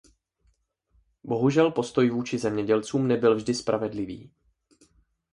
[1.23, 4.31] Bohužel postoj vůči zemědělcům nebyl vždy spravedlivý.